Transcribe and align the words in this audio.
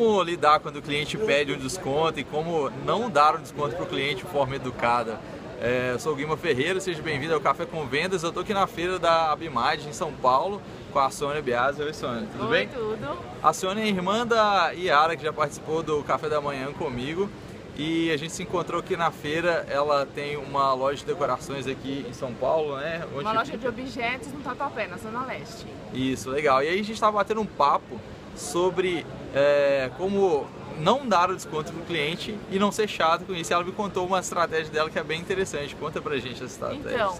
como 0.00 0.22
lidar 0.22 0.60
quando 0.60 0.76
o 0.76 0.82
cliente 0.82 1.18
pede 1.18 1.52
um 1.52 1.58
desconto 1.58 2.18
e 2.18 2.24
como 2.24 2.70
não 2.86 3.10
dar 3.10 3.34
um 3.34 3.42
desconto 3.42 3.76
para 3.76 3.84
o 3.84 3.86
cliente 3.86 4.24
de 4.24 4.30
forma 4.30 4.56
educada. 4.56 5.20
É, 5.60 5.90
eu 5.92 5.98
sou 5.98 6.14
o 6.14 6.16
Guima 6.16 6.38
Ferreira, 6.38 6.80
seja 6.80 7.02
bem-vindo 7.02 7.34
ao 7.34 7.40
Café 7.40 7.66
com 7.66 7.84
Vendas. 7.86 8.22
Eu 8.22 8.30
estou 8.30 8.42
aqui 8.42 8.54
na 8.54 8.66
feira 8.66 8.98
da 8.98 9.30
Abimad 9.30 9.86
em 9.86 9.92
São 9.92 10.10
Paulo 10.10 10.62
com 10.90 10.98
a 10.98 11.10
Sônia 11.10 11.42
Biasi. 11.42 11.82
Oi, 11.82 11.92
Sônia, 11.92 12.26
tudo 12.32 12.48
Oi, 12.48 12.50
bem? 12.50 12.68
tudo. 12.68 13.18
A 13.42 13.52
Sônia 13.52 13.82
é 13.82 13.88
irmã 13.88 14.26
da 14.26 14.72
Iara, 14.72 15.14
que 15.18 15.22
já 15.22 15.34
participou 15.34 15.82
do 15.82 16.02
Café 16.02 16.30
da 16.30 16.40
Manhã 16.40 16.72
comigo. 16.72 17.28
E 17.76 18.10
a 18.10 18.16
gente 18.16 18.32
se 18.32 18.42
encontrou 18.42 18.80
aqui 18.80 18.96
na 18.96 19.10
feira. 19.10 19.66
Ela 19.68 20.06
tem 20.06 20.38
uma 20.38 20.72
loja 20.72 21.00
de 21.00 21.04
decorações 21.04 21.66
aqui 21.66 22.06
em 22.08 22.14
São 22.14 22.32
Paulo, 22.32 22.78
né? 22.78 23.04
Onde 23.12 23.24
Uma 23.24 23.32
loja 23.32 23.54
de 23.54 23.68
objetos 23.68 24.32
no 24.32 24.40
Tatuapé, 24.40 24.86
na 24.86 24.96
Zona 24.96 25.26
Leste. 25.26 25.66
Isso, 25.92 26.30
legal. 26.30 26.62
E 26.62 26.68
aí 26.68 26.74
a 26.74 26.78
gente 26.78 26.92
estava 26.92 27.18
batendo 27.18 27.42
um 27.42 27.46
papo 27.46 28.00
sobre 28.34 29.04
é, 29.34 29.90
como 29.96 30.46
não 30.78 31.06
dar 31.06 31.30
o 31.30 31.36
desconto 31.36 31.72
pro 31.72 31.82
cliente 31.82 32.36
e 32.50 32.58
não 32.58 32.72
ser 32.72 32.88
chato 32.88 33.24
com 33.24 33.34
isso. 33.34 33.52
Ela 33.52 33.64
me 33.64 33.72
contou 33.72 34.06
uma 34.06 34.20
estratégia 34.20 34.72
dela 34.72 34.90
que 34.90 34.98
é 34.98 35.04
bem 35.04 35.20
interessante. 35.20 35.74
Conta 35.76 36.00
pra 36.00 36.16
gente 36.18 36.34
essa 36.34 36.44
estratégia. 36.44 36.94
Então. 36.94 37.18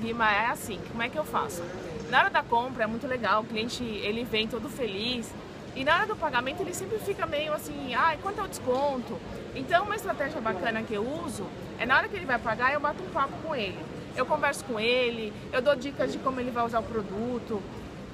Guima, 0.00 0.30
é 0.32 0.46
assim, 0.46 0.78
como 0.88 1.02
é 1.02 1.08
que 1.08 1.18
eu 1.18 1.24
faço? 1.24 1.62
Na 2.08 2.20
hora 2.20 2.30
da 2.30 2.42
compra 2.42 2.84
é 2.84 2.86
muito 2.86 3.06
legal, 3.06 3.42
o 3.42 3.44
cliente 3.44 3.82
ele 3.82 4.22
vem 4.22 4.46
todo 4.46 4.68
feliz 4.68 5.28
e 5.74 5.82
na 5.82 5.96
hora 5.96 6.06
do 6.06 6.14
pagamento 6.14 6.62
ele 6.62 6.72
sempre 6.72 6.98
fica 7.00 7.26
meio 7.26 7.52
assim, 7.52 7.94
ai, 7.94 8.16
quanto 8.22 8.40
é 8.40 8.44
o 8.44 8.48
desconto? 8.48 9.18
Então 9.56 9.84
uma 9.84 9.96
estratégia 9.96 10.40
bacana 10.40 10.84
que 10.84 10.94
eu 10.94 11.02
uso 11.02 11.44
é 11.80 11.84
na 11.84 11.96
hora 11.96 12.06
que 12.06 12.14
ele 12.14 12.26
vai 12.26 12.38
pagar 12.38 12.72
eu 12.72 12.78
bato 12.78 13.02
um 13.02 13.08
papo 13.08 13.34
com 13.42 13.56
ele. 13.56 13.78
Eu 14.16 14.24
converso 14.24 14.64
com 14.64 14.78
ele, 14.78 15.32
eu 15.52 15.60
dou 15.60 15.74
dicas 15.74 16.12
de 16.12 16.18
como 16.18 16.38
ele 16.38 16.52
vai 16.52 16.64
usar 16.64 16.78
o 16.78 16.84
produto, 16.84 17.60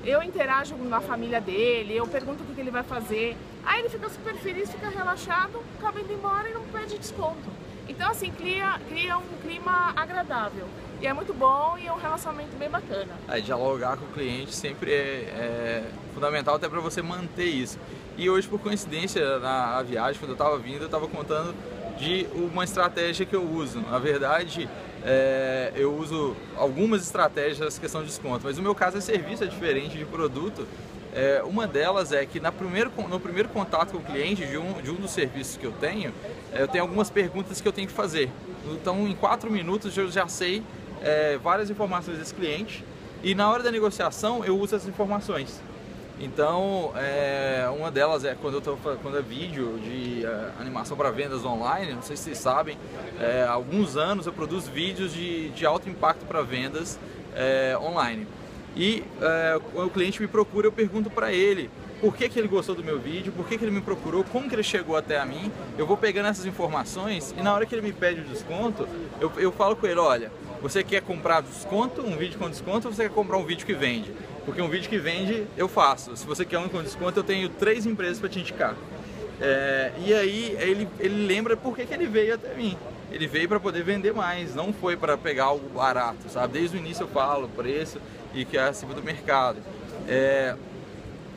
eu 0.05 0.23
interajo 0.23 0.75
com 0.75 0.95
a 0.95 1.01
família 1.01 1.41
dele, 1.41 1.97
eu 1.97 2.07
pergunto 2.07 2.43
o 2.43 2.47
que 2.47 2.55
que 2.55 2.61
ele 2.61 2.71
vai 2.71 2.83
fazer. 2.83 3.37
Aí 3.65 3.81
ele 3.81 3.89
fica 3.89 4.09
super 4.09 4.35
feliz, 4.37 4.71
fica 4.71 4.89
relaxado, 4.89 5.63
acaba 5.79 6.01
indo 6.01 6.13
embora 6.13 6.49
e 6.49 6.53
não 6.53 6.63
pede 6.65 6.99
desconto. 6.99 7.51
Então 7.89 8.11
assim, 8.11 8.31
cria, 8.31 8.81
cria 8.89 9.17
um 9.17 9.39
clima 9.43 9.93
agradável. 9.97 10.67
E 11.01 11.07
é 11.07 11.13
muito 11.13 11.35
bom 11.35 11.77
e 11.79 11.87
é 11.87 11.93
um 11.93 11.99
relacionamento 11.99 12.57
bem 12.57 12.71
bacana. 12.71 13.13
Aí, 13.29 13.43
dialogar 13.43 13.97
com 13.97 14.07
o 14.07 14.09
cliente 14.09 14.55
sempre 14.55 14.91
é, 14.91 14.95
é 14.95 15.91
fundamental 16.15 16.55
até 16.55 16.69
para 16.69 16.81
você 16.81 17.03
manter 17.03 17.45
isso. 17.45 17.79
E 18.17 18.31
hoje, 18.31 18.49
por 18.49 18.61
coincidência, 18.61 19.39
na 19.39 19.83
viagem, 19.83 20.19
quando 20.19 20.31
eu 20.31 20.35
estava 20.35 20.57
vindo, 20.57 20.83
eu 20.83 20.87
estava 20.87 21.07
contando 21.09 21.55
de 21.99 22.27
uma 22.35 22.65
estratégia 22.65 23.27
que 23.27 23.35
eu 23.35 23.43
uso. 23.43 23.81
Na 23.81 23.99
verdade, 23.99 24.69
é, 25.05 25.71
eu 25.77 25.95
uso 25.95 26.35
algumas 26.57 27.03
estratégias 27.03 27.59
nessa 27.59 27.81
questão 27.81 28.01
de 28.01 28.07
desconto, 28.07 28.41
mas 28.45 28.57
no 28.57 28.63
meu 28.63 28.75
caso 28.75 28.97
é 28.97 29.01
serviço, 29.01 29.45
é 29.45 29.47
diferente 29.47 29.99
de 29.99 30.05
produto. 30.05 30.67
É, 31.15 31.43
uma 31.45 31.67
delas 31.67 32.11
é 32.11 32.25
que 32.27 32.41
na 32.41 32.51
primeiro, 32.51 32.91
no 33.09 33.21
primeiro 33.21 33.49
contato 33.51 33.93
com 33.93 33.99
o 33.99 34.03
cliente 34.03 34.45
de 34.47 34.57
um, 34.57 34.73
de 34.83 34.91
um 34.91 34.95
dos 34.95 35.11
serviços 35.11 35.57
que 35.57 35.65
eu 35.65 35.73
tenho, 35.73 36.13
é, 36.53 36.63
eu 36.63 36.69
tenho 36.69 36.83
algumas 36.83 37.11
perguntas 37.11 37.61
que 37.61 37.69
eu 37.69 37.73
tenho 37.73 37.87
que 37.87 37.93
fazer. 37.93 38.31
Então, 38.73 39.07
em 39.07 39.15
quatro 39.15 39.51
minutos, 39.51 39.97
eu 39.97 40.11
já 40.11 40.27
sei 40.27 40.63
é, 41.03 41.37
várias 41.37 41.71
informações 41.71 42.19
desse 42.19 42.35
cliente 42.35 42.83
e 43.23 43.35
na 43.35 43.49
hora 43.51 43.63
da 43.63 43.71
negociação 43.71 44.45
eu 44.45 44.59
uso 44.59 44.75
essas 44.75 44.89
informações. 44.89 45.61
Então, 46.21 46.93
é, 46.97 47.69
uma 47.77 47.91
delas 47.91 48.25
é 48.25 48.37
quando 48.41 48.55
eu 48.55 48.61
tô, 48.61 48.77
quando 48.77 49.19
é 49.19 49.23
vídeo 49.23 49.79
de 49.83 50.25
é, 50.25 50.51
animação 50.61 50.97
para 50.97 51.11
vendas 51.11 51.45
online, 51.45 51.93
não 51.93 52.03
sei 52.03 52.17
se 52.17 52.25
vocês 52.25 52.39
sabem, 52.39 52.79
é, 53.21 53.43
há 53.43 53.51
alguns 53.51 53.97
anos 53.97 54.27
eu 54.27 54.33
produzo 54.33 54.71
vídeos 54.71 55.13
de, 55.13 55.51
de 55.51 55.67
alto 55.67 55.89
impacto 55.89 56.25
para 56.25 56.41
vendas 56.43 56.99
é, 57.35 57.77
online. 57.81 58.29
E 58.77 59.03
é, 59.21 59.61
quando 59.73 59.89
o 59.89 59.91
cliente 59.91 60.21
me 60.21 60.29
procura, 60.29 60.69
eu 60.69 60.73
pergunto 60.73 61.11
para 61.11 61.33
ele 61.33 61.69
por 62.01 62.17
que, 62.17 62.29
que 62.29 62.39
ele 62.39 62.49
gostou 62.49 62.75
do 62.75 62.85
meu 62.85 62.99
vídeo, 62.99 63.33
por 63.33 63.47
que, 63.47 63.59
que 63.59 63.65
ele 63.65 63.73
me 63.73 63.81
procurou, 63.81 64.23
como 64.25 64.49
que 64.49 64.55
ele 64.55 64.63
chegou 64.63 64.97
até 64.97 65.19
a 65.19 65.25
mim. 65.25 65.51
Eu 65.77 65.87
vou 65.87 65.97
pegando 65.97 66.29
essas 66.29 66.47
informações 66.47 67.35
e 67.37 67.43
na 67.43 67.53
hora 67.53 67.67
que 67.67 67.75
ele 67.75 67.83
me 67.83 67.93
pede 67.93 68.21
o 68.21 68.25
desconto, 68.25 68.87
eu, 69.21 69.33
eu 69.37 69.51
falo 69.51 69.75
com 69.75 69.87
ele, 69.87 69.99
olha, 69.99 70.31
você 70.63 70.85
quer 70.85 71.03
comprar 71.03 71.41
desconto, 71.43 72.03
um 72.03 72.17
vídeo 72.17 72.39
com 72.39 72.49
desconto, 72.49 72.89
ou 72.89 72.95
você 72.95 73.03
quer 73.03 73.15
comprar 73.15 73.37
um 73.37 73.45
vídeo 73.45 73.67
que 73.67 73.75
vende? 73.75 74.13
Porque 74.45 74.61
um 74.61 74.69
vídeo 74.69 74.89
que 74.89 74.99
vende, 74.99 75.47
eu 75.57 75.69
faço. 75.69 76.17
Se 76.17 76.27
você 76.27 76.45
quer 76.45 76.59
um 76.59 76.69
com 76.69 76.83
desconto, 76.83 77.19
eu 77.19 77.25
tenho 77.25 77.49
três 77.49 77.87
empresas 77.87 78.19
para 78.19 78.29
te 78.29 78.41
indicar. 78.41 78.77
É, 79.41 79.93
e 80.05 80.15
aí 80.15 80.57
ele, 80.61 80.89
ele 81.01 81.27
lembra 81.27 81.57
por 81.57 81.75
que, 81.75 81.85
que 81.85 81.95
ele 81.95 82.07
veio 82.07 82.35
até 82.35 82.55
mim. 82.55 82.77
Ele 83.11 83.27
veio 83.27 83.49
para 83.49 83.61
poder 83.61 83.83
vender 83.83 84.13
mais, 84.13 84.55
não 84.55 84.73
foi 84.73 84.97
para 84.97 85.17
pegar 85.17 85.45
algo 85.45 85.69
barato, 85.69 86.29
sabe? 86.29 86.55
Desde 86.55 86.77
o 86.77 86.81
início 86.81 87.05
eu 87.05 87.09
falo 87.09 87.49
preço 87.49 87.99
e 88.35 88.45
que 88.45 88.57
é 88.57 88.63
acima 88.63 88.93
do 88.93 89.03
mercado. 89.03 89.59
É, 90.09 90.57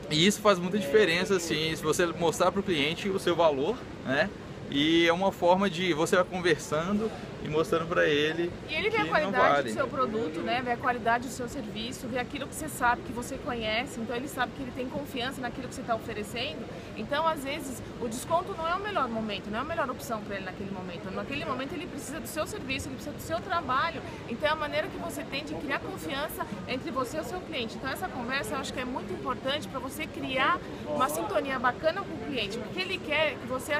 e 0.10 0.26
isso 0.26 0.42
faz 0.42 0.58
muita 0.58 0.78
diferença, 0.78 1.36
assim, 1.36 1.76
se 1.76 1.84
você 1.84 2.06
mostrar 2.06 2.52
para 2.52 2.60
o 2.60 2.64
cliente 2.64 3.10
o 3.10 3.20
seu 3.20 3.36
valor, 3.36 3.78
né? 4.06 4.30
E 4.70 5.08
é 5.08 5.14
uma 5.14 5.32
forma 5.32 5.70
de 5.70 5.94
você 5.94 6.16
vai 6.16 6.26
conversando 6.26 7.10
e 7.44 7.48
mostrando 7.48 7.88
para 7.88 8.06
ele 8.06 8.52
E 8.70 8.74
ele 8.74 8.90
vê 8.90 8.98
a 8.98 9.06
qualidade 9.06 9.54
vale. 9.54 9.70
do 9.70 9.74
seu 9.74 9.88
produto, 9.88 10.40
né? 10.42 10.62
Vê 10.64 10.72
a 10.72 10.78
qualidade 10.78 11.28
do 11.28 11.34
seu 11.34 11.48
serviço, 11.48 12.08
vê 12.08 12.20
aquilo 12.20 12.48
que 12.48 12.56
você 12.56 12.68
sabe, 12.68 13.02
que 13.04 13.14
você 13.14 13.38
conhece, 13.38 14.00
então 14.00 14.16
ele 14.16 14.28
sabe 14.28 14.52
que 14.56 14.62
ele 14.64 14.72
tem 14.72 14.90
confiança 14.90 15.40
naquilo 15.40 15.68
que 15.68 15.76
você 15.76 15.82
está 15.82 15.96
oferecendo. 15.96 16.66
Então, 16.98 17.28
às 17.28 17.44
vezes, 17.44 17.82
o 18.02 18.08
desconto 18.08 18.54
não 18.58 18.68
é 18.68 18.76
o 18.76 18.80
melhor 18.80 19.08
momento, 19.08 19.50
não 19.50 19.60
é 19.60 19.62
a 19.62 19.66
melhor 19.66 19.90
opção 19.90 20.20
para 20.22 20.36
ele 20.36 20.46
naquele 20.46 20.72
momento. 20.72 21.10
Naquele 21.12 21.46
momento 21.46 21.74
ele 21.74 21.88
precisa 21.88 22.20
do 22.20 22.28
seu 22.28 22.46
serviço, 22.46 22.88
ele 22.88 22.96
precisa 22.96 23.16
do 23.16 23.22
seu 23.22 23.40
trabalho. 23.40 24.02
Então 24.28 24.50
é 24.50 24.52
a 24.52 24.56
maneira 24.56 24.88
que 24.88 24.98
você 24.98 25.24
tem 25.24 25.46
de 25.46 25.54
criar 25.56 25.80
confiança 25.80 26.46
entre 26.68 26.92
você 26.92 27.18
e 27.18 27.20
o 27.22 27.24
seu 27.24 27.40
cliente. 27.42 27.76
Então 27.78 27.90
essa 27.90 28.08
conversa 28.08 28.56
eu 28.56 28.60
acho 28.60 28.74
que 28.74 28.80
é 28.80 28.86
muito 28.86 29.14
importante 29.14 29.68
para 29.68 29.80
você 29.80 30.06
criar 30.06 30.60
uma 30.86 31.08
sintonia 31.08 31.58
bacana 31.60 32.02
com 32.02 32.14
o 32.14 32.28
cliente, 32.28 32.58
porque 32.58 32.80
ele 32.80 32.98
quer 32.98 33.36
que 33.36 33.48
você 33.48 33.74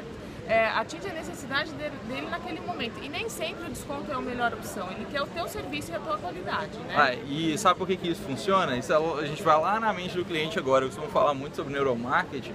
é, 0.48 0.68
atinja 0.70 1.10
a 1.10 1.14
necessidade 1.14 1.72
dele, 1.74 1.96
dele 2.08 2.28
naquele 2.30 2.60
momento. 2.62 3.04
E 3.04 3.10
nem 3.10 3.28
sempre 3.30 3.66
o 3.66 3.70
desconto 3.70 4.12
é 4.12 4.16
a 4.16 4.22
melhor 4.22 4.54
opção. 4.54 4.90
Ele 4.92 5.06
quer 5.12 5.22
o 5.22 5.28
teu 5.28 5.48
serviço 5.48 5.92
e 5.92 5.96
a 5.96 6.00
tua 6.00 6.18
qualidade, 6.18 6.78
né? 6.88 6.94
Ah, 6.96 7.14
e 7.14 7.58
sabe 7.58 7.78
por 7.78 7.88
que, 7.88 7.98
que 7.98 8.08
isso 8.10 8.22
funciona? 8.22 8.78
Isso 8.78 8.92
é- 8.94 8.96
a 9.22 9.26
gente 9.26 9.44
vai 9.44 9.60
lá 9.60 9.80
na 9.80 9.92
mente 9.94 10.16
do 10.16 10.24
cliente 10.26 10.58
agora. 10.58 10.86
Eu 10.86 10.90
costumo 10.90 11.10
falar 11.10 11.34
muito 11.34 11.56
sobre 11.56 11.74
neuromarketing. 11.74 12.54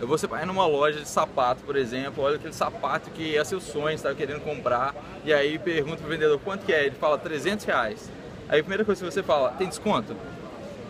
Você 0.00 0.26
vai 0.26 0.44
numa 0.46 0.66
loja 0.66 0.98
de 1.00 1.06
sapato, 1.08 1.62
por 1.62 1.76
exemplo, 1.76 2.24
olha 2.24 2.36
aquele 2.36 2.54
sapato 2.54 3.10
que 3.10 3.36
é 3.36 3.44
seu 3.44 3.60
sonho, 3.60 3.88
você 3.98 4.08
está 4.08 4.14
querendo 4.14 4.40
comprar, 4.42 4.94
e 5.26 5.32
aí 5.32 5.58
pergunta 5.58 5.98
pro 5.98 6.08
vendedor 6.08 6.40
quanto 6.42 6.64
que 6.64 6.72
é, 6.72 6.86
ele 6.86 6.96
fala 6.96 7.18
300 7.18 7.66
reais. 7.66 8.10
Aí 8.48 8.60
a 8.60 8.62
primeira 8.62 8.82
coisa 8.82 9.04
que 9.04 9.12
você 9.12 9.22
fala, 9.22 9.50
tem 9.50 9.68
desconto? 9.68 10.16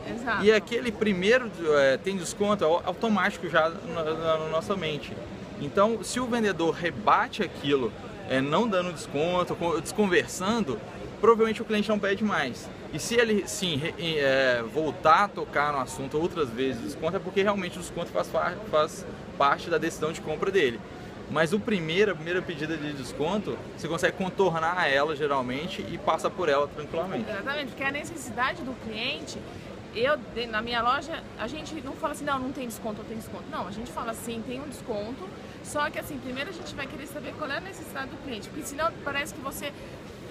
Exato. 0.09 0.45
E 0.45 0.53
aquele 0.53 0.93
primeiro 0.93 1.51
é, 1.77 1.97
tem 1.97 2.17
desconto 2.17 2.65
é 2.65 2.67
automático 2.69 3.49
já 3.49 3.69
na, 3.69 4.05
na- 4.05 4.39
na 4.39 4.47
nossa 4.49 4.77
mente. 4.77 5.13
Então, 5.61 6.03
se 6.03 6.19
o 6.21 6.27
vendedor 6.27 6.75
rebate 6.75 7.43
aquilo, 7.43 7.93
é, 8.29 8.41
não 8.41 8.67
dando 8.69 8.93
desconto, 8.93 9.55
co- 9.55 9.81
desconversando, 9.81 10.79
provavelmente 11.21 11.61
o 11.61 11.65
cliente 11.65 11.89
não 11.89 11.99
pede 11.99 12.25
mais. 12.25 12.69
E 12.93 12.99
se 12.99 13.15
ele 13.15 13.47
sim 13.47 13.81
é, 13.99 14.63
voltar 14.75 15.25
a 15.25 15.29
tocar 15.29 15.73
no 15.73 15.79
assunto 15.81 16.19
outras 16.19 16.49
vezes, 16.51 16.83
desconto 16.83 17.17
é 17.17 17.21
porque 17.21 17.43
realmente 17.43 17.77
o 17.79 17.81
desconto 17.81 18.11
faz, 18.11 18.29
fa- 18.29 18.55
faz 18.71 19.07
parte 19.39 19.69
da 19.71 19.79
decisão 19.79 20.13
de 20.13 20.21
compra 20.21 20.51
dele. 20.51 20.81
Mas 21.31 21.53
o 21.53 21.61
primeiro, 21.61 22.11
a 22.11 22.15
primeira 22.17 22.43
pedida 22.43 22.77
de 22.77 22.93
desconto, 22.93 23.57
você 23.79 23.87
consegue 23.87 24.17
contornar 24.17 24.89
ela 24.91 25.15
geralmente 25.15 25.81
e 25.89 25.97
passa 25.97 26.29
por 26.29 26.49
ela 26.49 26.67
tranquilamente. 26.67 27.31
Exatamente, 27.31 27.67
porque 27.69 27.85
a 27.85 27.93
necessidade 27.93 28.63
do 28.63 28.73
cliente, 28.85 29.39
eu 29.95 30.19
na 30.51 30.61
minha 30.61 30.83
loja, 30.83 31.23
a 31.39 31.47
gente 31.47 31.73
não 31.83 31.93
fala 31.93 32.15
assim, 32.15 32.25
não, 32.25 32.37
não 32.41 32.51
tem 32.51 32.67
desconto 32.67 33.01
ou 33.03 33.05
tem 33.07 33.17
desconto. 33.17 33.45
Não, 33.49 33.69
a 33.69 33.71
gente 33.71 33.93
fala 33.93 34.11
assim, 34.11 34.43
tem 34.45 34.61
um 34.61 34.69
desconto, 34.69 35.29
só 35.63 35.89
que 35.91 35.99
assim, 35.99 36.19
primeiro 36.19 36.51
a 36.51 36.53
gente 36.53 36.75
vai 36.75 36.87
querer 36.87 37.07
saber 37.07 37.35
qual 37.39 37.51
é 37.51 37.59
a 37.59 37.61
necessidade 37.61 38.11
do 38.11 38.17
cliente, 38.25 38.49
porque 38.49 38.67
senão 38.67 38.91
parece 39.05 39.35
que 39.35 39.41
você 39.41 39.73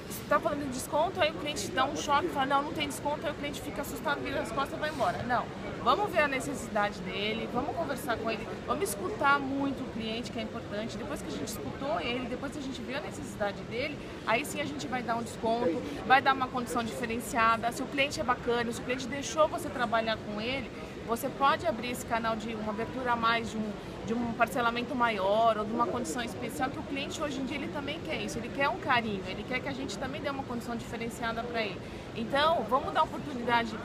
está 0.10 0.40
falando 0.40 0.64
de 0.64 0.70
desconto, 0.70 1.22
aí 1.22 1.32
o 1.32 1.36
cliente 1.36 1.70
dá 1.72 1.86
um 1.86 1.96
choque 1.96 2.28
e 2.28 2.30
fala, 2.30 2.46
não, 2.46 2.64
não 2.64 2.74
tem 2.74 2.88
desconto, 2.88 3.26
aí 3.26 3.32
o 3.32 3.36
cliente 3.36 3.62
fica 3.62 3.82
assustado, 3.82 4.22
vira 4.22 4.42
as 4.42 4.52
costas 4.52 4.78
e 4.78 4.80
vai 4.80 4.90
embora. 4.90 5.24
Não, 5.24 5.46
vamos 5.84 6.12
ver 6.12 6.20
a 6.20 6.28
necessidade 6.28 7.00
dele, 7.02 7.50
vamos 7.54 7.76
conversar 7.76 8.18
com 8.18 8.30
ele, 8.30 8.48
vamos 8.66 8.90
escutar 8.90 9.40
muito 9.40 9.84
o 9.84 9.88
cliente, 9.94 10.32
que 10.32 10.40
é 10.40 10.42
importante. 10.42 10.98
Depois 10.98 11.22
que 11.22 11.28
a 11.28 11.32
gente 11.32 11.48
escutou 11.48 12.00
ele, 12.00 12.28
depois 12.28 12.52
que 12.52 12.60
a 12.60 12.62
gente 12.62 12.82
viu 12.82 12.98
a 12.98 13.02
necessidade 13.02 13.62
dele, 13.64 13.98
aí 14.26 14.46
sim 14.46 14.62
a 14.62 14.66
gente 14.66 14.88
vai 14.88 15.04
dar 15.04 15.16
um 15.16 15.24
desconto, 15.24 15.82
vai 16.06 16.22
dar 16.22 16.34
uma 16.34 16.48
condição 16.48 16.84
diferenciada. 16.84 17.72
Se 17.72 17.82
o 17.82 17.86
cliente 17.86 18.20
é 18.20 18.24
bacana, 18.24 18.72
se 18.72 18.80
o 18.80 18.84
cliente 18.84 19.08
deixou 19.08 19.48
você 19.48 19.70
trabalhar 19.70 20.18
com 20.18 20.42
ele, 20.42 20.70
você 21.10 21.28
pode 21.28 21.66
abrir 21.66 21.90
esse 21.90 22.06
canal 22.06 22.36
de 22.36 22.54
uma 22.54 22.72
abertura 22.72 23.14
a 23.14 23.16
mais, 23.16 23.50
de 23.50 23.58
um, 23.58 23.72
de 24.06 24.14
um 24.14 24.32
parcelamento 24.34 24.94
maior 24.94 25.58
ou 25.58 25.66
de 25.66 25.74
uma 25.74 25.88
condição 25.88 26.22
especial, 26.22 26.70
que 26.70 26.78
o 26.78 26.84
cliente 26.84 27.22
hoje 27.22 27.40
em 27.42 27.46
dia 27.46 27.58
ele 27.58 27.68
também 27.70 28.00
quer 28.06 28.22
isso, 28.22 28.38
ele 28.38 28.50
quer 28.50 28.70
um 28.70 28.78
carinho, 28.78 29.24
ele 29.28 29.44
quer 29.44 29.60
que 29.60 29.68
a 29.68 29.74
gente 29.74 29.98
também 29.98 30.22
dê 30.22 30.30
uma 30.30 30.44
condição 30.44 30.76
diferenciada 30.76 31.42
para 31.42 31.64
ele. 31.64 31.82
Então, 32.16 32.64
vamos 32.70 32.94
dar 32.94 33.04
oportunidade 33.04 33.76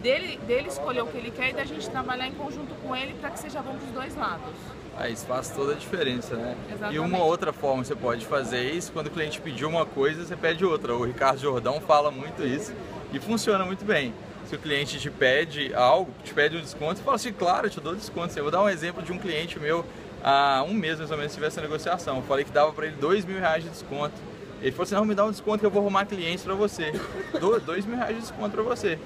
dele, 0.00 0.38
dele 0.46 0.68
escolher 0.68 1.02
o 1.02 1.08
que 1.08 1.18
ele 1.18 1.32
quer 1.32 1.50
e 1.50 1.52
da 1.52 1.64
gente 1.64 1.90
trabalhar 1.90 2.28
em 2.28 2.34
conjunto 2.34 2.72
com 2.82 2.94
ele 2.94 3.14
para 3.14 3.30
que 3.30 3.40
seja 3.40 3.60
bom 3.60 3.74
para 3.74 3.86
os 3.86 3.90
dois 3.92 4.14
lados. 4.14 4.54
Aí 4.96 5.12
isso 5.12 5.26
faz 5.26 5.50
toda 5.50 5.72
a 5.72 5.76
diferença, 5.76 6.36
né? 6.36 6.56
Exatamente. 6.68 6.94
E 6.94 6.98
uma 7.00 7.24
outra 7.24 7.52
forma 7.52 7.82
que 7.82 7.88
você 7.88 7.96
pode 7.96 8.24
fazer 8.26 8.70
isso, 8.70 8.92
quando 8.92 9.08
o 9.08 9.10
cliente 9.10 9.40
pediu 9.40 9.68
uma 9.68 9.86
coisa, 9.86 10.24
você 10.24 10.36
pede 10.36 10.64
outra. 10.64 10.94
O 10.94 11.04
Ricardo 11.04 11.38
Jordão 11.38 11.80
fala 11.80 12.10
muito 12.10 12.44
isso 12.44 12.72
e 13.12 13.18
funciona 13.18 13.64
muito 13.64 13.84
bem. 13.84 14.14
Se 14.46 14.56
o 14.56 14.58
cliente 14.58 14.98
te 14.98 15.10
pede 15.10 15.72
algo, 15.74 16.10
te 16.24 16.34
pede 16.34 16.56
um 16.56 16.60
desconto, 16.60 16.96
você 16.96 17.02
fala 17.02 17.16
assim, 17.16 17.32
claro, 17.32 17.66
eu 17.66 17.70
te 17.70 17.80
dou 17.80 17.94
desconto. 17.94 18.36
Eu 18.36 18.42
vou 18.42 18.50
dar 18.50 18.62
um 18.62 18.68
exemplo 18.68 19.02
de 19.02 19.12
um 19.12 19.18
cliente 19.18 19.58
meu 19.58 19.84
há 20.22 20.64
um 20.66 20.74
mês 20.74 20.98
mais 20.98 21.10
ou 21.10 21.16
menos 21.16 21.32
tive 21.32 21.46
essa 21.46 21.60
negociação. 21.60 22.16
Eu 22.16 22.22
falei 22.22 22.44
que 22.44 22.50
dava 22.50 22.72
para 22.72 22.86
ele 22.86 22.96
dois 22.96 23.24
mil 23.24 23.38
reais 23.38 23.62
de 23.62 23.70
desconto. 23.70 24.14
Ele 24.60 24.72
falou 24.72 24.82
assim, 24.84 24.94
não, 24.94 25.04
me 25.04 25.14
dá 25.14 25.24
um 25.24 25.30
desconto 25.30 25.60
que 25.60 25.66
eu 25.66 25.70
vou 25.70 25.82
arrumar 25.82 26.04
clientes 26.04 26.44
para 26.44 26.54
você. 26.54 26.92
Dou 27.40 27.58
dois 27.60 27.86
mil 27.86 27.96
reais 27.96 28.14
de 28.14 28.22
desconto 28.22 28.50
para 28.50 28.62
você. 28.62 28.98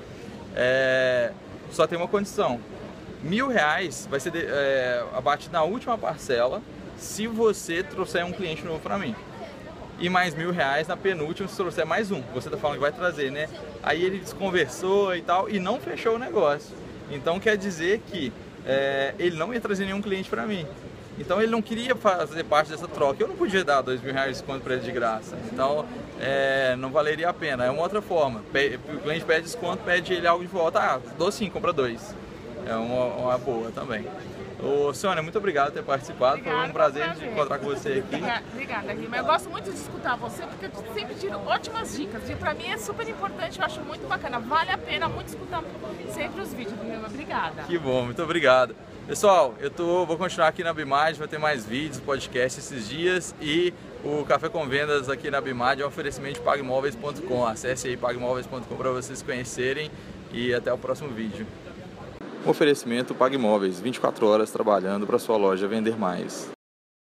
É, 0.56 1.32
só 1.70 1.86
tem 1.86 1.98
uma 1.98 2.08
condição. 2.08 2.60
Mil 3.22 3.48
reais 3.48 4.06
vai 4.10 4.20
ser 4.20 4.32
é, 4.34 5.04
abatido 5.14 5.52
na 5.52 5.62
última 5.62 5.96
parcela 5.96 6.60
se 6.96 7.26
você 7.26 7.82
trouxer 7.82 8.24
um 8.24 8.32
cliente 8.32 8.64
novo 8.64 8.80
para 8.80 8.98
mim. 8.98 9.14
E 9.98 10.08
mais 10.08 10.34
mil 10.34 10.50
reais 10.50 10.88
na 10.88 10.96
penúltima 10.96 11.48
se 11.48 11.56
trouxer 11.56 11.86
mais 11.86 12.10
um. 12.10 12.20
Você 12.34 12.50
tá 12.50 12.56
falando 12.56 12.76
que 12.76 12.82
vai 12.82 12.92
trazer, 12.92 13.30
né? 13.30 13.48
Aí 13.82 14.02
ele 14.02 14.18
desconversou 14.18 15.14
e 15.14 15.22
tal 15.22 15.48
e 15.48 15.60
não 15.60 15.80
fechou 15.80 16.16
o 16.16 16.18
negócio. 16.18 16.74
Então 17.10 17.38
quer 17.38 17.56
dizer 17.56 18.02
que 18.08 18.32
é, 18.66 19.14
ele 19.18 19.36
não 19.36 19.54
ia 19.54 19.60
trazer 19.60 19.84
nenhum 19.84 20.02
cliente 20.02 20.28
para 20.28 20.46
mim. 20.46 20.66
Então 21.16 21.40
ele 21.40 21.52
não 21.52 21.62
queria 21.62 21.94
fazer 21.94 22.42
parte 22.44 22.70
dessa 22.72 22.88
troca. 22.88 23.22
Eu 23.22 23.28
não 23.28 23.36
podia 23.36 23.62
dar 23.62 23.82
dois 23.82 24.02
mil 24.02 24.12
reais 24.12 24.30
de 24.30 24.42
desconto 24.42 24.64
para 24.64 24.74
ele 24.74 24.82
de 24.82 24.90
graça. 24.90 25.36
Então 25.52 25.86
é, 26.20 26.74
não 26.76 26.90
valeria 26.90 27.28
a 27.28 27.32
pena. 27.32 27.64
É 27.64 27.70
uma 27.70 27.82
outra 27.82 28.02
forma. 28.02 28.40
O 28.40 28.98
cliente 29.00 29.24
pede 29.24 29.42
desconto, 29.42 29.84
pede 29.84 30.12
ele 30.12 30.26
algo 30.26 30.44
de 30.44 30.50
volta. 30.50 30.80
Ah, 30.80 31.00
dou 31.16 31.30
sim, 31.30 31.48
compra 31.48 31.72
dois. 31.72 32.14
É 32.66 32.74
uma, 32.74 33.04
uma 33.06 33.38
boa 33.38 33.70
também. 33.70 34.06
Ô, 34.62 34.94
Sônia, 34.94 35.22
muito 35.22 35.36
obrigado 35.36 35.66
por 35.66 35.74
ter 35.74 35.82
participado. 35.82 36.38
Obrigada, 36.38 36.58
foi 36.58 36.68
um 36.68 36.72
prazer, 36.72 37.04
prazer, 37.04 37.28
de 37.28 37.32
encontrar 37.32 37.58
com 37.58 37.66
você 37.66 37.88
aqui. 37.88 38.16
Obrigada, 38.52 38.94
Guilherme. 38.94 39.18
Eu 39.18 39.24
gosto 39.24 39.50
muito 39.50 39.70
de 39.70 39.76
escutar 39.76 40.16
você 40.16 40.42
porque 40.46 40.66
eu 40.66 40.94
sempre 40.94 41.14
tiro 41.16 41.38
ótimas 41.46 41.94
dicas. 41.96 42.30
E 42.30 42.34
para 42.34 42.54
mim 42.54 42.68
é 42.68 42.78
super 42.78 43.06
importante, 43.08 43.58
eu 43.58 43.64
acho 43.64 43.80
muito 43.82 44.08
bacana. 44.08 44.38
Vale 44.38 44.70
a 44.70 44.78
pena 44.78 45.08
muito 45.08 45.28
escutar 45.28 45.62
sempre 46.12 46.40
os 46.40 46.52
vídeos, 46.54 46.78
Guilherme. 46.78 47.04
Obrigada. 47.04 47.62
Que 47.64 47.78
bom, 47.78 48.04
muito 48.04 48.22
obrigado. 48.22 48.74
Pessoal, 49.06 49.54
eu 49.60 49.70
tô, 49.70 50.06
vou 50.06 50.16
continuar 50.16 50.48
aqui 50.48 50.64
na 50.64 50.72
Bimad, 50.72 51.18
vai 51.18 51.28
ter 51.28 51.38
mais 51.38 51.66
vídeos, 51.66 52.00
podcasts 52.00 52.64
esses 52.64 52.88
dias 52.88 53.34
e 53.38 53.74
o 54.02 54.24
Café 54.24 54.48
com 54.48 54.66
Vendas 54.66 55.10
aqui 55.10 55.30
na 55.30 55.42
Bimad 55.42 55.82
é 55.82 55.84
um 55.84 55.88
oferecimento 55.88 56.36
de 56.36 56.40
pagmóveis.com. 56.40 57.46
Acesse 57.46 57.88
aí 57.88 57.98
pagmóveis.com 57.98 58.76
para 58.76 58.90
vocês 58.90 59.20
conhecerem 59.20 59.90
e 60.32 60.54
até 60.54 60.72
o 60.72 60.78
próximo 60.78 61.10
vídeo. 61.10 61.46
Oferecimento 62.46 63.14
Pagmóveis, 63.14 63.80
24 63.80 64.26
horas 64.26 64.50
trabalhando 64.50 65.06
para 65.06 65.18
sua 65.18 65.38
loja 65.38 65.66
vender 65.66 65.98
mais. 65.98 66.53